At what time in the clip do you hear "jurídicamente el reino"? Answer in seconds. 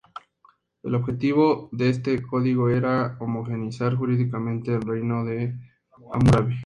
3.95-5.23